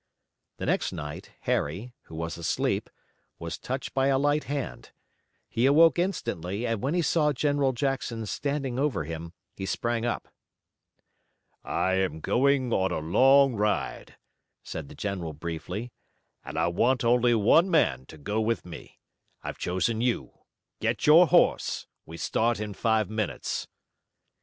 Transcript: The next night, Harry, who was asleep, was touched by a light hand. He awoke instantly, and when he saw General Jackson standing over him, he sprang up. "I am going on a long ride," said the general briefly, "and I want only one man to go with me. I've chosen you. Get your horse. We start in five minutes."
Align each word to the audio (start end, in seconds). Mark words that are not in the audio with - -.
The 0.57 0.65
next 0.65 0.91
night, 0.91 1.29
Harry, 1.41 1.93
who 2.05 2.15
was 2.15 2.35
asleep, 2.35 2.89
was 3.37 3.59
touched 3.59 3.93
by 3.93 4.07
a 4.07 4.17
light 4.17 4.45
hand. 4.45 4.89
He 5.47 5.67
awoke 5.67 5.99
instantly, 5.99 6.65
and 6.65 6.81
when 6.81 6.95
he 6.95 7.03
saw 7.03 7.33
General 7.33 7.71
Jackson 7.71 8.25
standing 8.25 8.79
over 8.79 9.03
him, 9.03 9.33
he 9.55 9.67
sprang 9.67 10.03
up. 10.03 10.27
"I 11.63 11.93
am 11.97 12.19
going 12.19 12.73
on 12.73 12.91
a 12.91 12.97
long 12.97 13.53
ride," 13.53 14.15
said 14.63 14.89
the 14.89 14.95
general 14.95 15.33
briefly, 15.33 15.91
"and 16.43 16.57
I 16.57 16.65
want 16.67 17.03
only 17.03 17.35
one 17.35 17.69
man 17.69 18.07
to 18.07 18.17
go 18.17 18.41
with 18.41 18.65
me. 18.65 18.97
I've 19.43 19.59
chosen 19.59 20.01
you. 20.01 20.31
Get 20.79 21.05
your 21.05 21.27
horse. 21.27 21.85
We 22.07 22.17
start 22.17 22.59
in 22.59 22.73
five 22.73 23.07
minutes." 23.07 23.67